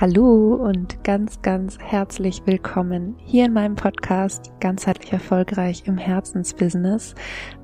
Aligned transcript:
Hallo 0.00 0.56
und 0.56 1.04
ganz, 1.04 1.40
ganz 1.40 1.78
herzlich 1.78 2.42
willkommen 2.46 3.14
hier 3.24 3.44
in 3.44 3.52
meinem 3.52 3.76
Podcast 3.76 4.50
Ganzheitlich 4.58 5.12
Erfolgreich 5.12 5.84
im 5.86 5.98
Herzensbusiness. 5.98 7.14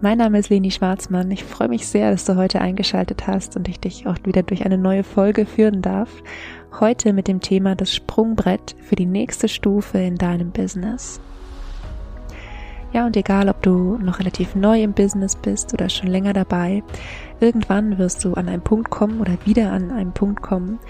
Mein 0.00 0.18
Name 0.18 0.38
ist 0.38 0.48
Leni 0.48 0.70
Schwarzmann. 0.70 1.28
Ich 1.32 1.42
freue 1.42 1.66
mich 1.66 1.88
sehr, 1.88 2.12
dass 2.12 2.26
du 2.26 2.36
heute 2.36 2.60
eingeschaltet 2.60 3.26
hast 3.26 3.56
und 3.56 3.66
ich 3.66 3.80
dich 3.80 4.06
auch 4.06 4.16
wieder 4.22 4.44
durch 4.44 4.64
eine 4.64 4.78
neue 4.78 5.02
Folge 5.02 5.44
führen 5.44 5.82
darf. 5.82 6.22
Heute 6.78 7.12
mit 7.12 7.26
dem 7.26 7.40
Thema 7.40 7.74
das 7.74 7.92
Sprungbrett 7.92 8.76
für 8.80 8.94
die 8.94 9.06
nächste 9.06 9.48
Stufe 9.48 9.98
in 9.98 10.14
deinem 10.14 10.52
Business. 10.52 11.20
Ja, 12.92 13.06
und 13.06 13.16
egal, 13.16 13.48
ob 13.48 13.62
du 13.62 13.98
noch 13.98 14.18
relativ 14.18 14.56
neu 14.56 14.82
im 14.82 14.92
Business 14.92 15.36
bist 15.36 15.72
oder 15.72 15.88
schon 15.88 16.08
länger 16.08 16.32
dabei, 16.32 16.82
irgendwann 17.38 17.98
wirst 17.98 18.24
du 18.24 18.34
an 18.34 18.48
einen 18.48 18.62
Punkt 18.62 18.90
kommen 18.90 19.20
oder 19.20 19.38
wieder 19.44 19.70
an 19.72 19.92
einen 19.92 20.12
Punkt 20.12 20.42
kommen, 20.42 20.80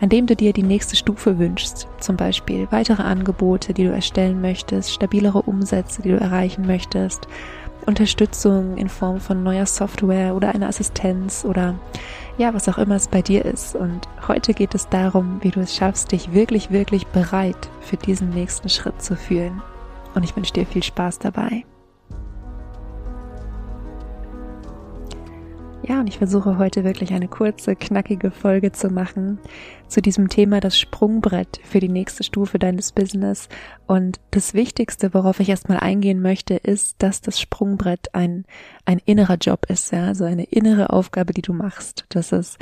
an 0.00 0.08
dem 0.08 0.26
du 0.26 0.34
dir 0.34 0.54
die 0.54 0.62
nächste 0.62 0.96
Stufe 0.96 1.38
wünschst, 1.38 1.86
zum 1.98 2.16
Beispiel 2.16 2.66
weitere 2.70 3.02
Angebote, 3.02 3.74
die 3.74 3.84
du 3.84 3.92
erstellen 3.92 4.40
möchtest, 4.40 4.90
stabilere 4.90 5.42
Umsätze, 5.42 6.00
die 6.00 6.10
du 6.10 6.18
erreichen 6.18 6.66
möchtest, 6.66 7.28
Unterstützung 7.84 8.78
in 8.78 8.88
Form 8.88 9.20
von 9.20 9.42
neuer 9.42 9.66
Software 9.66 10.34
oder 10.34 10.54
einer 10.54 10.68
Assistenz 10.68 11.44
oder 11.44 11.74
ja, 12.38 12.54
was 12.54 12.68
auch 12.68 12.78
immer 12.78 12.96
es 12.96 13.08
bei 13.08 13.20
dir 13.20 13.44
ist. 13.44 13.74
Und 13.74 14.00
heute 14.28 14.54
geht 14.54 14.74
es 14.74 14.88
darum, 14.88 15.38
wie 15.42 15.50
du 15.50 15.60
es 15.60 15.76
schaffst, 15.76 16.12
dich 16.12 16.32
wirklich, 16.32 16.70
wirklich 16.70 17.06
bereit 17.08 17.68
für 17.80 17.96
diesen 17.96 18.30
nächsten 18.30 18.70
Schritt 18.70 19.02
zu 19.02 19.16
fühlen. 19.16 19.60
Und 20.14 20.24
ich 20.24 20.34
wünsche 20.36 20.52
dir 20.52 20.66
viel 20.66 20.82
Spaß 20.82 21.18
dabei. 21.18 21.64
Ja, 25.90 25.98
und 25.98 26.08
ich 26.08 26.18
versuche 26.18 26.58
heute 26.58 26.84
wirklich 26.84 27.12
eine 27.14 27.26
kurze, 27.26 27.74
knackige 27.74 28.30
Folge 28.30 28.70
zu 28.70 28.90
machen 28.90 29.40
zu 29.88 30.00
diesem 30.00 30.28
Thema 30.28 30.60
das 30.60 30.78
Sprungbrett 30.78 31.58
für 31.64 31.80
die 31.80 31.88
nächste 31.88 32.22
Stufe 32.22 32.58
deines 32.58 32.92
Business. 32.92 33.48
Und 33.86 34.20
das 34.30 34.54
Wichtigste, 34.54 35.14
worauf 35.14 35.40
ich 35.40 35.48
erstmal 35.48 35.78
eingehen 35.80 36.20
möchte, 36.20 36.54
ist, 36.54 37.02
dass 37.02 37.22
das 37.22 37.40
Sprungbrett 37.40 38.14
ein, 38.14 38.44
ein 38.84 39.00
innerer 39.04 39.36
Job 39.36 39.66
ist, 39.68 39.90
ja, 39.90 40.06
also 40.06 40.24
eine 40.24 40.44
innere 40.44 40.90
Aufgabe, 40.90 41.32
die 41.32 41.42
du 41.42 41.52
machst. 41.54 42.04
Das 42.10 42.30
ist 42.30 42.58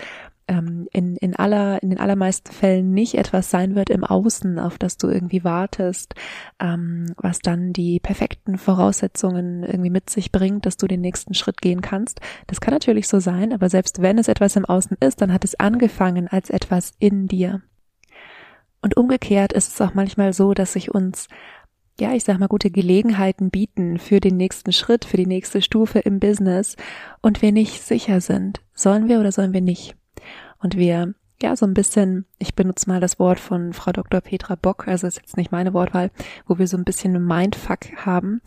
ähm, 0.49 0.89
in, 0.93 1.17
in 1.17 1.37
aller, 1.37 1.83
in 1.83 1.91
den 1.91 2.01
allermeisten 2.01 2.51
Fällen 2.53 2.93
nicht 2.93 3.15
etwas 3.15 3.51
sein 3.51 3.75
wird 3.75 3.91
im 3.91 4.03
Außen, 4.03 4.59
auf 4.59 4.79
das 4.79 4.97
du 4.97 5.09
irgendwie 5.09 5.45
wartest, 5.45 6.15
ähm, 6.59 7.15
was 7.17 7.39
dann 7.41 7.73
die 7.73 8.01
perfekten 8.01 8.59
Voraussetzungen 8.59 9.63
irgendwie 9.63 9.91
mit 9.91 10.11
sich 10.11 10.33
bringt, 10.33 10.67
dass 10.67 10.77
du 10.77 10.87
den 10.87 11.01
nächsten 11.01 11.35
Schritt 11.35 11.61
gehen 11.61 11.83
kannst. 11.83 12.21
Das 12.47 12.61
kann 12.61 12.75
natürlich 12.75 13.09
so 13.09 13.21
sein, 13.21 13.53
aber 13.53 13.69
selbst 13.69 14.03
wenn 14.03 14.19
es 14.19 14.29
etwas 14.29 14.57
im 14.57 14.65
Außen 14.65 14.97
ist, 15.01 15.21
dann 15.21 15.33
hat 15.33 15.45
es 15.45 15.61
angefangen 15.61 16.29
als 16.29 16.51
etwas 16.51 16.93
in 16.99 17.29
dir. 17.29 17.63
Und 18.81 18.97
umgekehrt 18.97 19.53
ist 19.53 19.73
es 19.73 19.81
auch 19.81 19.95
manchmal 19.95 20.33
so, 20.33 20.55
dass 20.55 20.73
sich 20.73 20.95
uns 20.95 21.29
ja, 22.01 22.13
ich 22.13 22.23
sag 22.23 22.39
mal, 22.39 22.47
gute 22.47 22.71
Gelegenheiten 22.71 23.51
bieten 23.51 23.99
für 23.99 24.21
den 24.21 24.37
nächsten 24.37 24.73
Schritt, 24.73 25.05
für 25.05 25.17
die 25.17 25.27
nächste 25.27 25.61
Stufe 25.63 25.99
im 25.99 26.21
Business 26.21 26.77
und 27.23 27.43
wir 27.43 27.51
nicht 27.51 27.83
sicher 27.83 28.21
sind. 28.21 28.61
Sollen 28.73 29.09
wir 29.09 29.19
oder 29.19 29.33
sollen 29.33 29.53
wir 29.53 29.61
nicht? 29.61 29.98
Und 30.61 30.77
wir 30.77 31.15
ja, 31.41 31.55
so 31.55 31.67
ein 31.67 31.75
bisschen, 31.75 32.27
ich 32.39 32.55
benutze 32.55 32.89
mal 32.89 33.01
das 33.01 33.19
Wort 33.19 33.39
von 33.39 33.73
Frau 33.73 33.93
Dr. 33.93 34.21
Petra 34.21 34.57
Bock, 34.57 34.89
also 34.89 35.07
ist 35.07 35.19
jetzt 35.19 35.37
nicht 35.37 35.53
meine 35.53 35.73
Wortwahl, 35.73 36.11
wo 36.47 36.59
wir 36.59 36.67
so 36.67 36.77
ein 36.77 36.85
bisschen 36.85 37.25
Mindfuck 37.25 38.05
haben, 38.05 38.41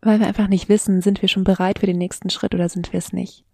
weil 0.00 0.18
wir 0.18 0.26
einfach 0.26 0.48
nicht 0.48 0.68
wissen, 0.68 1.00
sind 1.00 1.22
wir 1.22 1.28
schon 1.28 1.44
bereit 1.44 1.78
für 1.78 1.86
den 1.86 1.98
nächsten 1.98 2.30
Schritt 2.30 2.54
oder 2.54 2.68
sind 2.68 2.92
wir 2.92 2.98
es 2.98 3.12
nicht. 3.12 3.44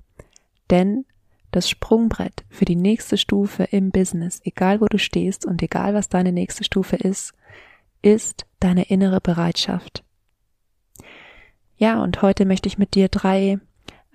Denn 0.71 1.05
das 1.51 1.69
Sprungbrett 1.69 2.45
für 2.49 2.65
die 2.65 2.77
nächste 2.77 3.19
Stufe 3.19 3.65
im 3.65 3.91
Business, 3.91 4.41
egal 4.45 4.81
wo 4.81 4.87
du 4.87 4.99
stehst 4.99 5.45
und 5.45 5.63
egal 5.63 5.95
was 5.95 6.09
deine 6.09 6.33
nächste 6.33 6.65
Stufe 6.65 6.97
ist, 6.97 7.35
ist 8.03 8.47
deine 8.61 8.85
innere 8.85 9.21
Bereitschaft. 9.21 10.05
Ja, 11.77 12.03
und 12.03 12.23
heute 12.23 12.47
möchte 12.47 12.69
ich 12.69 12.79
mit 12.79 12.95
dir 12.95 13.09
drei 13.09 13.59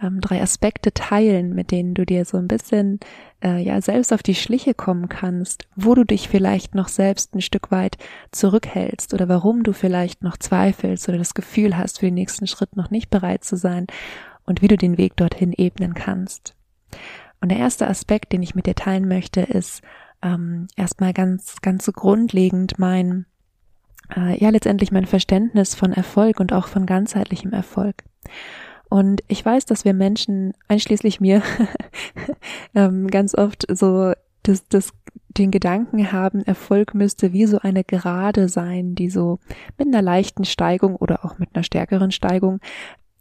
ähm, 0.02 0.22
drei 0.22 0.42
Aspekte 0.42 0.94
teilen, 0.94 1.54
mit 1.54 1.72
denen 1.72 1.94
du 1.94 2.06
dir 2.06 2.26
so 2.26 2.38
ein 2.38 2.48
bisschen 2.48 3.00
äh, 3.44 3.62
ja 3.62 3.82
selbst 3.82 4.12
auf 4.14 4.24
die 4.24 4.36
Schliche 4.36 4.74
kommen 4.74 5.10
kannst, 5.10 5.68
wo 5.76 5.96
du 5.96 6.04
dich 6.04 6.28
vielleicht 6.28 6.76
noch 6.76 6.88
selbst 6.88 7.34
ein 7.34 7.42
Stück 7.42 7.72
weit 7.72 7.98
zurückhältst 8.32 9.14
oder 9.14 9.30
warum 9.30 9.64
du 9.64 9.74
vielleicht 9.74 10.24
noch 10.24 10.38
zweifelst 10.38 11.08
oder 11.08 11.18
das 11.18 11.34
Gefühl 11.34 11.78
hast, 11.78 12.00
für 12.00 12.08
den 12.08 12.16
nächsten 12.16 12.48
Schritt 12.48 12.76
noch 12.76 12.92
nicht 12.92 13.10
bereit 13.10 13.44
zu 13.44 13.56
sein 13.56 13.88
und 14.46 14.62
wie 14.62 14.68
du 14.68 14.78
den 14.78 14.98
Weg 14.98 15.16
dorthin 15.16 15.54
ebnen 15.54 15.94
kannst. 15.94 16.56
Und 17.42 17.50
der 17.50 17.60
erste 17.60 17.88
Aspekt, 17.88 18.34
den 18.34 18.44
ich 18.44 18.56
mit 18.56 18.66
dir 18.66 18.76
teilen 18.76 19.08
möchte, 19.08 19.42
ist 19.42 19.82
ähm, 20.22 20.68
erstmal 20.76 21.14
ganz, 21.14 21.62
ganz 21.62 21.86
so 21.86 21.92
grundlegend 21.92 22.80
mein, 22.80 23.26
äh, 24.16 24.38
ja, 24.42 24.50
letztendlich 24.50 24.92
mein 24.92 25.06
Verständnis 25.06 25.76
von 25.76 25.94
Erfolg 25.94 26.40
und 26.40 26.54
auch 26.54 26.68
von 26.68 26.86
ganzheitlichem 26.86 27.54
Erfolg. 27.54 28.04
Und 28.96 29.24
ich 29.28 29.46
weiß, 29.46 29.66
dass 29.66 29.84
wir 29.84 29.94
Menschen, 29.94 30.54
einschließlich 30.70 31.20
mir, 31.20 31.44
ähm, 32.76 33.08
ganz 33.08 33.36
oft 33.36 33.66
so 33.70 34.14
das, 34.44 34.66
das, 34.70 34.94
den 35.28 35.52
Gedanken 35.52 36.14
haben, 36.14 36.44
Erfolg 36.44 36.94
müsste 36.94 37.34
wie 37.34 37.46
so 37.46 37.60
eine 37.60 37.84
Gerade 37.84 38.48
sein, 38.48 38.96
die 38.96 39.10
so 39.10 39.40
mit 39.78 39.90
einer 39.90 40.02
leichten 40.02 40.46
Steigung 40.46 40.96
oder 40.96 41.26
auch 41.26 41.40
mit 41.40 41.50
einer 41.54 41.64
stärkeren 41.64 42.12
Steigung 42.12 42.62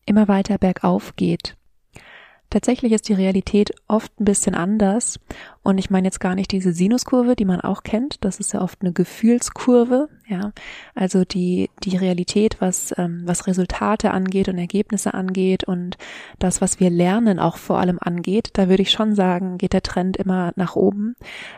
immer 0.07 0.29
weiter 0.29 0.59
bergauf 0.59 1.17
geht. 1.17 1.57
Tatsächlich 2.51 2.93
ist 2.93 3.09
die 3.09 3.15
Realität 3.15 3.73
oft 3.89 4.21
ein 4.21 4.27
bisschen 4.27 4.55
anders. 4.55 5.19
Und 5.65 5.79
ich 5.79 5.91
meine 5.91 6.07
jetzt 6.07 6.21
gar 6.21 6.35
nicht 6.35 6.53
diese 6.53 6.73
Sinuskurve, 6.73 7.35
die 7.35 7.45
man 7.45 7.61
auch 7.61 7.83
kennt. 7.83 8.25
Das 8.25 8.39
ist 8.39 8.53
ja 8.53 8.61
oft 8.61 8.83
eine 8.83 8.93
Gefühlskurve. 8.93 10.09
Ja, 10.27 10.53
also 10.95 11.25
die, 11.25 11.71
die 11.83 11.97
Realität, 11.97 12.57
was, 12.61 12.95
ähm, 12.97 13.23
was 13.25 13.47
Resultate 13.47 14.11
angeht 14.13 14.49
und 14.49 14.59
Ergebnisse 14.59 15.13
angeht 15.13 15.65
und 15.65 15.99
das, 16.39 16.61
was 16.61 16.81
wir 16.81 16.91
lernen, 16.91 17.39
auch 17.39 17.57
vor 17.57 17.79
allem 17.79 17.99
angeht. 18.01 18.51
Da 18.55 18.69
würde 18.69 18.83
ich 18.83 18.91
schon 18.91 19.15
sagen, 19.15 19.59
geht 19.59 19.73
der 19.73 19.83
Trend 19.83 20.17
immer 20.17 20.53
nach 20.57 20.77
oben. 20.77 21.17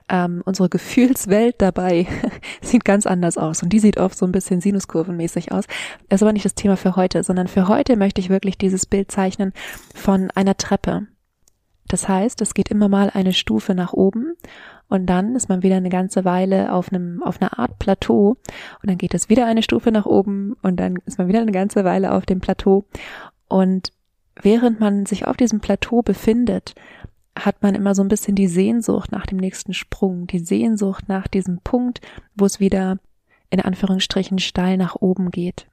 Ähm, 0.09 0.43
unsere 0.45 0.69
Gefühlswelt 0.69 1.57
dabei 1.59 2.07
sieht 2.61 2.85
ganz 2.85 3.07
anders 3.07 3.39
aus. 3.39 3.63
Und 3.63 3.73
die 3.73 3.81
sieht 3.81 3.99
oft 3.99 4.17
so 4.17 4.27
ein 4.27 4.33
bisschen 4.33 4.61
sinuskurvenmäßig 4.61 5.53
aus. 5.53 5.65
Das 6.09 6.19
ist 6.19 6.23
aber 6.23 6.33
nicht 6.33 6.45
das 6.45 6.55
Thema 6.55 6.77
für 6.77 6.97
heute, 6.97 7.23
sondern 7.23 7.49
für 7.49 7.69
heute 7.69 7.97
möchte 7.97 8.21
ich 8.21 8.31
wirklich 8.31 8.57
dieses 8.57 8.87
Bild 8.87 9.11
zeichnen 9.11 9.53
von 9.95 10.31
einer 10.33 10.57
Treppe 10.57 10.77
Treppe. 10.77 11.07
Das 11.89 12.09
heißt, 12.09 12.41
es 12.41 12.55
geht 12.55 12.71
immer 12.71 12.89
mal 12.89 13.11
eine 13.11 13.33
Stufe 13.33 13.75
nach 13.75 13.93
oben 13.93 14.35
und 14.89 15.07
dann 15.07 15.35
ist 15.37 15.49
man 15.49 15.63
wieder 15.63 15.77
eine 15.77 15.89
ganze 15.89 16.25
Weile 16.25 16.73
auf 16.73 16.93
einem, 16.93 17.23
auf 17.23 17.41
einer 17.41 17.59
Art 17.59 17.79
Plateau 17.79 18.37
und 18.83 18.91
dann 18.91 18.99
geht 18.99 19.15
es 19.15 19.29
wieder 19.29 19.47
eine 19.47 19.63
Stufe 19.63 19.93
nach 19.93 20.07
oben 20.07 20.57
und 20.63 20.77
dann 20.79 20.97
ist 21.07 21.19
man 21.19 21.29
wieder 21.29 21.41
eine 21.41 21.53
ganze 21.53 21.85
Weile 21.85 22.13
auf 22.13 22.27
dem 22.27 22.41
Plateau 22.41 22.85
und 23.49 23.93
während 24.41 24.81
man 24.81 25.07
sich 25.07 25.27
auf 25.27 25.37
diesem 25.37 25.61
Plateau 25.61 26.03
befindet, 26.03 26.75
hat 27.39 27.63
man 27.63 27.75
immer 27.75 27.95
so 27.95 28.03
ein 28.03 28.09
bisschen 28.09 28.35
die 28.35 28.49
Sehnsucht 28.49 29.13
nach 29.13 29.27
dem 29.27 29.39
nächsten 29.39 29.75
Sprung, 29.75 30.27
die 30.27 30.39
Sehnsucht 30.39 31.09
nach 31.09 31.29
diesem 31.29 31.61
Punkt, 31.61 32.01
wo 32.35 32.47
es 32.47 32.61
wieder 32.61 32.99
in 33.51 33.61
Anführungsstrichen 33.61 34.39
steil 34.39 34.77
nach 34.77 34.97
oben 34.97 35.31
geht. 35.31 35.67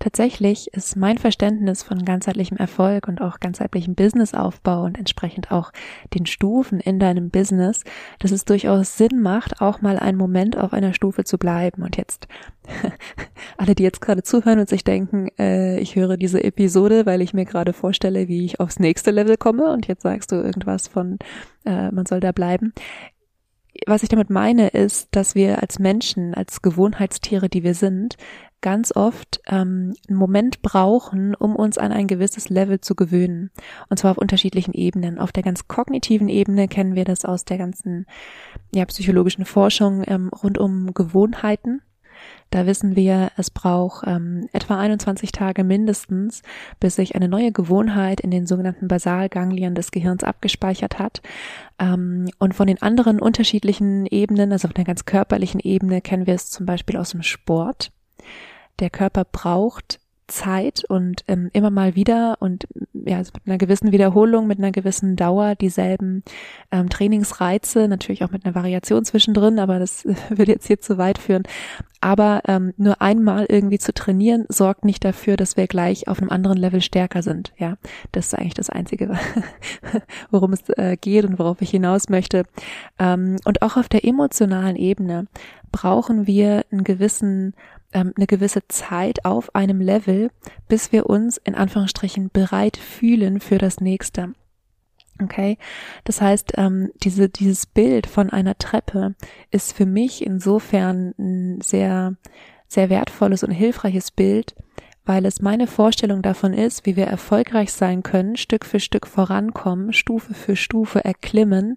Tatsächlich 0.00 0.72
ist 0.72 0.96
mein 0.96 1.18
Verständnis 1.18 1.82
von 1.82 2.06
ganzheitlichem 2.06 2.56
Erfolg 2.56 3.06
und 3.06 3.20
auch 3.20 3.38
ganzheitlichem 3.38 3.94
Businessaufbau 3.94 4.84
und 4.84 4.98
entsprechend 4.98 5.52
auch 5.52 5.72
den 6.14 6.24
Stufen 6.24 6.80
in 6.80 6.98
deinem 6.98 7.28
Business, 7.28 7.84
dass 8.18 8.30
es 8.30 8.46
durchaus 8.46 8.96
Sinn 8.96 9.20
macht, 9.20 9.60
auch 9.60 9.82
mal 9.82 9.98
einen 9.98 10.16
Moment 10.16 10.56
auf 10.56 10.72
einer 10.72 10.94
Stufe 10.94 11.24
zu 11.24 11.36
bleiben. 11.36 11.82
Und 11.82 11.98
jetzt 11.98 12.28
alle, 13.58 13.74
die 13.74 13.82
jetzt 13.82 14.00
gerade 14.00 14.22
zuhören 14.22 14.60
und 14.60 14.70
sich 14.70 14.84
denken, 14.84 15.28
äh, 15.38 15.78
ich 15.80 15.96
höre 15.96 16.16
diese 16.16 16.42
Episode, 16.42 17.04
weil 17.04 17.20
ich 17.20 17.34
mir 17.34 17.44
gerade 17.44 17.74
vorstelle, 17.74 18.26
wie 18.26 18.46
ich 18.46 18.58
aufs 18.58 18.78
nächste 18.78 19.10
Level 19.10 19.36
komme 19.36 19.70
und 19.70 19.86
jetzt 19.86 20.02
sagst 20.02 20.32
du 20.32 20.36
irgendwas 20.36 20.88
von, 20.88 21.18
äh, 21.66 21.90
man 21.90 22.06
soll 22.06 22.20
da 22.20 22.32
bleiben 22.32 22.72
was 23.86 24.02
ich 24.02 24.08
damit 24.08 24.30
meine, 24.30 24.68
ist, 24.68 25.08
dass 25.12 25.34
wir 25.34 25.62
als 25.62 25.78
Menschen, 25.78 26.34
als 26.34 26.60
Gewohnheitstiere, 26.60 27.48
die 27.48 27.62
wir 27.62 27.74
sind, 27.74 28.16
ganz 28.60 28.94
oft 28.94 29.40
ähm, 29.46 29.94
einen 30.08 30.18
Moment 30.18 30.62
brauchen, 30.62 31.34
um 31.34 31.56
uns 31.56 31.78
an 31.78 31.92
ein 31.92 32.06
gewisses 32.06 32.48
Level 32.48 32.80
zu 32.80 32.94
gewöhnen. 32.94 33.50
Und 33.88 33.98
zwar 33.98 34.12
auf 34.12 34.18
unterschiedlichen 34.18 34.74
Ebenen. 34.74 35.18
Auf 35.18 35.32
der 35.32 35.42
ganz 35.42 35.68
kognitiven 35.68 36.28
Ebene 36.28 36.68
kennen 36.68 36.94
wir 36.94 37.04
das 37.04 37.24
aus 37.24 37.44
der 37.44 37.58
ganzen 37.58 38.06
ja, 38.74 38.84
psychologischen 38.84 39.44
Forschung 39.44 40.04
ähm, 40.06 40.28
rund 40.28 40.58
um 40.58 40.92
Gewohnheiten. 40.94 41.82
Da 42.50 42.66
wissen 42.66 42.96
wir, 42.96 43.30
es 43.36 43.50
braucht 43.50 44.06
ähm, 44.06 44.48
etwa 44.52 44.78
21 44.78 45.30
Tage 45.30 45.62
mindestens, 45.62 46.42
bis 46.80 46.96
sich 46.96 47.14
eine 47.14 47.28
neue 47.28 47.52
Gewohnheit 47.52 48.20
in 48.20 48.30
den 48.30 48.46
sogenannten 48.46 48.88
Basalganglien 48.88 49.74
des 49.74 49.92
Gehirns 49.92 50.24
abgespeichert 50.24 50.98
hat. 50.98 51.22
Ähm, 51.78 52.28
und 52.38 52.54
von 52.54 52.66
den 52.66 52.82
anderen 52.82 53.20
unterschiedlichen 53.20 54.04
Ebenen, 54.06 54.52
also 54.52 54.68
auf 54.68 54.74
der 54.74 54.84
ganz 54.84 55.04
körperlichen 55.04 55.60
Ebene, 55.60 56.00
kennen 56.00 56.26
wir 56.26 56.34
es 56.34 56.50
zum 56.50 56.66
Beispiel 56.66 56.96
aus 56.96 57.10
dem 57.10 57.22
Sport. 57.22 57.92
Der 58.78 58.90
Körper 58.90 59.24
braucht 59.24 60.00
Zeit 60.30 60.84
und 60.88 61.24
ähm, 61.28 61.50
immer 61.52 61.70
mal 61.70 61.94
wieder 61.94 62.36
und 62.40 62.66
ja, 62.92 63.18
also 63.18 63.32
mit 63.34 63.46
einer 63.46 63.58
gewissen 63.58 63.92
Wiederholung, 63.92 64.46
mit 64.46 64.58
einer 64.58 64.72
gewissen 64.72 65.16
Dauer 65.16 65.54
dieselben 65.54 66.22
ähm, 66.70 66.88
Trainingsreize, 66.88 67.88
natürlich 67.88 68.24
auch 68.24 68.30
mit 68.30 68.44
einer 68.44 68.54
Variation 68.54 69.04
zwischendrin, 69.04 69.58
aber 69.58 69.78
das 69.78 70.04
würde 70.30 70.52
jetzt 70.52 70.66
hier 70.66 70.80
zu 70.80 70.98
weit 70.98 71.18
führen. 71.18 71.42
Aber 72.02 72.42
ähm, 72.48 72.72
nur 72.78 73.02
einmal 73.02 73.44
irgendwie 73.48 73.78
zu 73.78 73.92
trainieren, 73.92 74.46
sorgt 74.48 74.86
nicht 74.86 75.04
dafür, 75.04 75.36
dass 75.36 75.58
wir 75.58 75.66
gleich 75.66 76.08
auf 76.08 76.20
einem 76.20 76.30
anderen 76.30 76.56
Level 76.56 76.80
stärker 76.80 77.22
sind. 77.22 77.52
Ja, 77.58 77.76
das 78.12 78.28
ist 78.28 78.34
eigentlich 78.34 78.54
das 78.54 78.70
Einzige, 78.70 79.18
worum 80.30 80.54
es 80.54 80.66
äh, 80.70 80.96
geht 80.98 81.26
und 81.26 81.38
worauf 81.38 81.60
ich 81.60 81.70
hinaus 81.70 82.08
möchte. 82.08 82.44
Ähm, 82.98 83.36
und 83.44 83.60
auch 83.60 83.76
auf 83.76 83.90
der 83.90 84.04
emotionalen 84.04 84.76
Ebene 84.76 85.26
brauchen 85.72 86.26
wir 86.26 86.64
einen 86.72 86.84
gewissen 86.84 87.54
ähm, 87.92 88.12
eine 88.16 88.26
gewisse 88.26 88.66
Zeit 88.68 89.24
auf 89.24 89.54
einem 89.54 89.80
Level, 89.80 90.30
bis 90.68 90.92
wir 90.92 91.06
uns 91.06 91.38
in 91.38 91.54
Anführungsstrichen 91.54 92.30
bereit 92.32 92.76
fühlen 92.76 93.40
für 93.40 93.58
das 93.58 93.80
nächste. 93.80 94.34
Okay, 95.22 95.58
das 96.04 96.20
heißt, 96.20 96.52
ähm, 96.56 96.90
diese, 97.02 97.28
dieses 97.28 97.66
Bild 97.66 98.06
von 98.06 98.30
einer 98.30 98.56
Treppe 98.56 99.14
ist 99.50 99.72
für 99.74 99.84
mich 99.84 100.24
insofern 100.24 101.14
ein 101.18 101.60
sehr, 101.60 102.14
sehr 102.68 102.88
wertvolles 102.88 103.42
und 103.44 103.50
hilfreiches 103.50 104.12
Bild, 104.12 104.54
weil 105.04 105.26
es 105.26 105.42
meine 105.42 105.66
Vorstellung 105.66 106.22
davon 106.22 106.54
ist, 106.54 106.86
wie 106.86 106.96
wir 106.96 107.06
erfolgreich 107.06 107.72
sein 107.72 108.02
können, 108.02 108.36
Stück 108.36 108.64
für 108.64 108.80
Stück 108.80 109.06
vorankommen, 109.06 109.92
Stufe 109.92 110.32
für 110.32 110.56
Stufe 110.56 111.04
erklimmen 111.04 111.76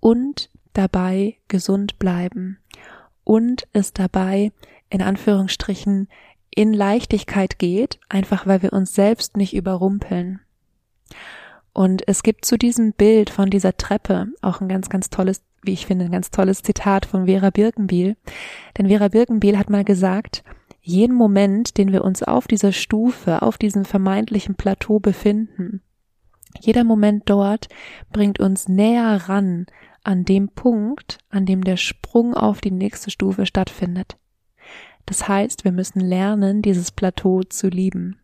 und 0.00 0.50
dabei 0.72 1.36
gesund 1.48 1.98
bleiben 1.98 2.58
und 3.24 3.66
es 3.72 3.92
dabei 3.92 4.52
in 4.90 5.02
Anführungsstrichen 5.02 6.08
in 6.50 6.72
Leichtigkeit 6.72 7.58
geht, 7.58 8.00
einfach 8.08 8.46
weil 8.46 8.62
wir 8.62 8.72
uns 8.72 8.94
selbst 8.94 9.36
nicht 9.36 9.54
überrumpeln. 9.54 10.40
Und 11.72 12.06
es 12.08 12.22
gibt 12.22 12.44
zu 12.44 12.56
diesem 12.56 12.92
Bild 12.92 13.30
von 13.30 13.50
dieser 13.50 13.76
Treppe 13.76 14.26
auch 14.42 14.60
ein 14.60 14.68
ganz, 14.68 14.88
ganz 14.88 15.10
tolles, 15.10 15.42
wie 15.62 15.72
ich 15.72 15.86
finde, 15.86 16.06
ein 16.06 16.12
ganz 16.12 16.30
tolles 16.30 16.62
Zitat 16.62 17.06
von 17.06 17.26
Vera 17.26 17.50
Birkenbiel. 17.50 18.16
Denn 18.76 18.88
Vera 18.88 19.08
Birkenbiel 19.08 19.58
hat 19.58 19.70
mal 19.70 19.84
gesagt, 19.84 20.42
jeden 20.80 21.14
Moment, 21.14 21.76
den 21.76 21.92
wir 21.92 22.02
uns 22.02 22.22
auf 22.22 22.48
dieser 22.48 22.72
Stufe, 22.72 23.42
auf 23.42 23.58
diesem 23.58 23.84
vermeintlichen 23.84 24.56
Plateau 24.56 24.98
befinden, 24.98 25.82
jeder 26.60 26.84
Moment 26.84 27.24
dort 27.26 27.68
bringt 28.10 28.40
uns 28.40 28.68
näher 28.68 29.28
ran 29.28 29.66
an 30.02 30.24
dem 30.24 30.48
Punkt, 30.48 31.18
an 31.28 31.46
dem 31.46 31.62
der 31.62 31.76
Sprung 31.76 32.34
auf 32.34 32.60
die 32.60 32.70
nächste 32.70 33.10
Stufe 33.10 33.46
stattfindet. 33.46 34.16
Das 35.08 35.26
heißt, 35.26 35.64
wir 35.64 35.72
müssen 35.72 36.00
lernen, 36.00 36.60
dieses 36.60 36.92
Plateau 36.92 37.42
zu 37.42 37.68
lieben. 37.68 38.18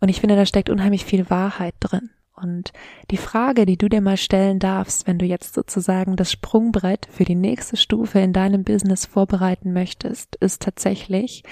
Und 0.00 0.08
ich 0.08 0.20
finde, 0.20 0.34
da 0.34 0.44
steckt 0.44 0.70
unheimlich 0.70 1.04
viel 1.04 1.30
Wahrheit 1.30 1.76
drin. 1.78 2.10
Und 2.34 2.72
die 3.12 3.16
Frage, 3.16 3.64
die 3.64 3.76
du 3.76 3.88
dir 3.88 4.00
mal 4.00 4.16
stellen 4.16 4.58
darfst, 4.58 5.06
wenn 5.06 5.20
du 5.20 5.24
jetzt 5.24 5.54
sozusagen 5.54 6.16
das 6.16 6.32
Sprungbrett 6.32 7.06
für 7.08 7.22
die 7.22 7.36
nächste 7.36 7.76
Stufe 7.76 8.18
in 8.18 8.32
deinem 8.32 8.64
Business 8.64 9.06
vorbereiten 9.06 9.72
möchtest, 9.72 10.34
ist 10.34 10.62
tatsächlich, 10.62 11.44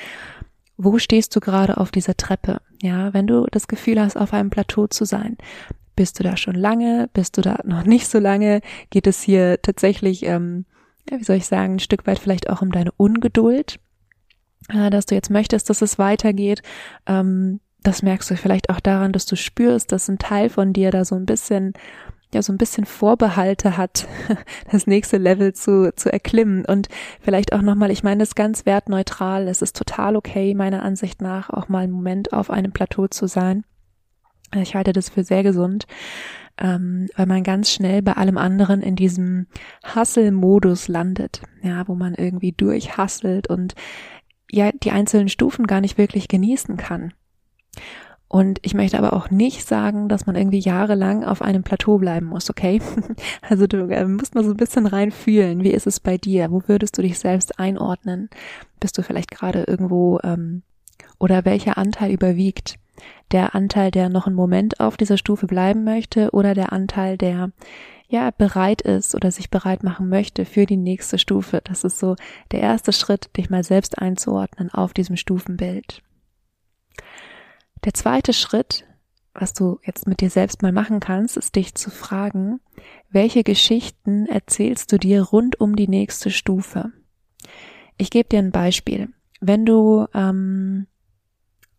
wo 0.76 0.98
stehst 0.98 1.36
du 1.36 1.38
gerade 1.38 1.76
auf 1.76 1.92
dieser 1.92 2.16
Treppe? 2.16 2.60
Ja, 2.82 3.14
wenn 3.14 3.28
du 3.28 3.46
das 3.52 3.68
Gefühl 3.68 4.00
hast, 4.00 4.16
auf 4.16 4.32
einem 4.32 4.50
Plateau 4.50 4.88
zu 4.88 5.04
sein, 5.04 5.38
bist 5.94 6.18
du 6.18 6.24
da 6.24 6.36
schon 6.36 6.56
lange? 6.56 7.08
Bist 7.12 7.36
du 7.36 7.42
da 7.42 7.60
noch 7.62 7.84
nicht 7.84 8.08
so 8.08 8.18
lange? 8.18 8.60
Geht 8.90 9.06
es 9.06 9.22
hier 9.22 9.62
tatsächlich, 9.62 10.24
ähm, 10.24 10.64
ja, 11.08 11.20
wie 11.20 11.24
soll 11.24 11.36
ich 11.36 11.46
sagen, 11.46 11.74
ein 11.74 11.78
Stück 11.78 12.08
weit 12.08 12.18
vielleicht 12.18 12.50
auch 12.50 12.60
um 12.60 12.72
deine 12.72 12.90
Ungeduld? 12.96 13.78
Äh, 14.68 14.90
dass 14.90 15.06
du 15.06 15.14
jetzt 15.14 15.30
möchtest, 15.30 15.70
dass 15.70 15.82
es 15.82 15.98
weitergeht. 15.98 16.62
Ähm, 17.06 17.60
das 17.82 18.02
merkst 18.02 18.30
du 18.30 18.36
vielleicht 18.36 18.68
auch 18.68 18.80
daran, 18.80 19.12
dass 19.12 19.24
du 19.26 19.36
spürst, 19.36 19.90
dass 19.92 20.08
ein 20.08 20.18
Teil 20.18 20.50
von 20.50 20.72
dir 20.72 20.90
da 20.90 21.04
so 21.04 21.14
ein 21.14 21.26
bisschen 21.26 21.72
ja 22.32 22.42
so 22.42 22.52
ein 22.52 22.58
bisschen 22.58 22.86
Vorbehalte 22.86 23.76
hat, 23.76 24.06
das 24.70 24.86
nächste 24.86 25.18
Level 25.18 25.52
zu, 25.52 25.92
zu 25.94 26.12
erklimmen 26.12 26.64
und 26.64 26.88
vielleicht 27.20 27.52
auch 27.52 27.62
nochmal, 27.62 27.90
ich 27.90 28.02
meine 28.02 28.20
das 28.20 28.34
ganz 28.34 28.66
wertneutral, 28.66 29.48
es 29.48 29.62
ist 29.62 29.76
total 29.76 30.16
okay, 30.16 30.54
meiner 30.54 30.82
Ansicht 30.82 31.20
nach, 31.20 31.50
auch 31.50 31.68
mal 31.68 31.84
einen 31.84 31.92
Moment 31.92 32.32
auf 32.32 32.50
einem 32.50 32.72
Plateau 32.72 33.08
zu 33.08 33.26
sein. 33.26 33.64
Ich 34.54 34.74
halte 34.74 34.92
das 34.92 35.08
für 35.08 35.22
sehr 35.22 35.42
gesund, 35.42 35.86
ähm, 36.58 37.08
weil 37.16 37.26
man 37.26 37.44
ganz 37.44 37.70
schnell 37.70 38.02
bei 38.02 38.12
allem 38.14 38.36
anderen 38.36 38.82
in 38.82 38.96
diesem 38.96 39.46
Hustle-Modus 39.94 40.88
landet, 40.88 41.42
ja, 41.62 41.86
wo 41.86 41.94
man 41.94 42.14
irgendwie 42.14 42.52
durchhasselt 42.52 43.48
und 43.48 43.74
ja 44.50 44.70
die 44.72 44.90
einzelnen 44.90 45.28
Stufen 45.28 45.66
gar 45.66 45.80
nicht 45.80 45.98
wirklich 45.98 46.28
genießen 46.28 46.76
kann. 46.76 47.12
Und 48.32 48.60
ich 48.62 48.74
möchte 48.74 48.96
aber 48.96 49.12
auch 49.12 49.28
nicht 49.30 49.66
sagen, 49.66 50.08
dass 50.08 50.24
man 50.24 50.36
irgendwie 50.36 50.60
jahrelang 50.60 51.24
auf 51.24 51.42
einem 51.42 51.64
Plateau 51.64 51.98
bleiben 51.98 52.26
muss, 52.26 52.48
okay? 52.48 52.80
Also 53.42 53.66
du 53.66 53.88
äh, 53.88 54.04
musst 54.04 54.36
mal 54.36 54.44
so 54.44 54.50
ein 54.50 54.56
bisschen 54.56 54.86
reinfühlen. 54.86 55.64
Wie 55.64 55.72
ist 55.72 55.88
es 55.88 55.98
bei 55.98 56.16
dir? 56.16 56.52
Wo 56.52 56.62
würdest 56.68 56.96
du 56.96 57.02
dich 57.02 57.18
selbst 57.18 57.58
einordnen? 57.58 58.30
Bist 58.78 58.96
du 58.96 59.02
vielleicht 59.02 59.32
gerade 59.32 59.64
irgendwo 59.64 60.20
ähm, 60.22 60.62
oder 61.18 61.44
welcher 61.44 61.76
Anteil 61.76 62.12
überwiegt? 62.12 62.76
Der 63.32 63.56
Anteil, 63.56 63.90
der 63.90 64.08
noch 64.08 64.28
einen 64.28 64.36
Moment 64.36 64.78
auf 64.78 64.96
dieser 64.96 65.18
Stufe 65.18 65.48
bleiben 65.48 65.82
möchte 65.82 66.30
oder 66.30 66.54
der 66.54 66.72
Anteil, 66.72 67.18
der 67.18 67.50
ja 68.10 68.30
bereit 68.30 68.82
ist 68.82 69.14
oder 69.14 69.30
sich 69.30 69.50
bereit 69.50 69.82
machen 69.82 70.08
möchte 70.08 70.44
für 70.44 70.66
die 70.66 70.76
nächste 70.76 71.18
Stufe. 71.18 71.60
Das 71.64 71.84
ist 71.84 71.98
so 71.98 72.16
der 72.50 72.60
erste 72.60 72.92
Schritt, 72.92 73.30
dich 73.36 73.50
mal 73.50 73.64
selbst 73.64 73.98
einzuordnen 73.98 74.70
auf 74.70 74.92
diesem 74.92 75.16
Stufenbild. 75.16 76.02
Der 77.84 77.94
zweite 77.94 78.32
Schritt, 78.32 78.84
was 79.32 79.54
du 79.54 79.78
jetzt 79.84 80.06
mit 80.06 80.20
dir 80.20 80.28
selbst 80.28 80.62
mal 80.62 80.72
machen 80.72 81.00
kannst, 81.00 81.36
ist 81.36 81.54
dich 81.54 81.74
zu 81.74 81.90
fragen, 81.90 82.60
welche 83.10 83.44
Geschichten 83.44 84.26
erzählst 84.26 84.92
du 84.92 84.98
dir 84.98 85.22
rund 85.22 85.60
um 85.60 85.76
die 85.76 85.88
nächste 85.88 86.30
Stufe? 86.30 86.92
Ich 87.96 88.10
gebe 88.10 88.28
dir 88.28 88.40
ein 88.40 88.50
Beispiel. 88.50 89.08
Wenn 89.40 89.64
du, 89.64 90.06
ähm, 90.14 90.88